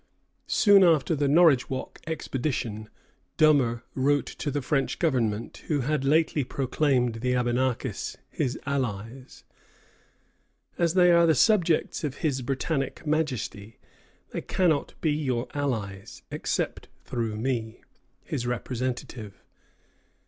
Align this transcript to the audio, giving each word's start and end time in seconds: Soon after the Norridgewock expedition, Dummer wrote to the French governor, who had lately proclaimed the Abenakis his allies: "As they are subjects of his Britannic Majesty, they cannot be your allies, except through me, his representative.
Soon 0.47 0.83
after 0.83 1.15
the 1.15 1.27
Norridgewock 1.27 1.99
expedition, 2.07 2.89
Dummer 3.37 3.83
wrote 3.93 4.25
to 4.25 4.49
the 4.49 4.63
French 4.63 4.97
governor, 4.97 5.51
who 5.67 5.81
had 5.81 6.03
lately 6.03 6.43
proclaimed 6.43 7.21
the 7.21 7.33
Abenakis 7.35 8.17
his 8.31 8.57
allies: 8.65 9.43
"As 10.75 10.95
they 10.95 11.11
are 11.11 11.31
subjects 11.35 12.03
of 12.03 12.15
his 12.25 12.41
Britannic 12.41 13.05
Majesty, 13.05 13.77
they 14.31 14.41
cannot 14.41 14.95
be 15.01 15.11
your 15.11 15.47
allies, 15.53 16.23
except 16.31 16.87
through 17.03 17.35
me, 17.35 17.81
his 18.23 18.47
representative. 18.47 19.43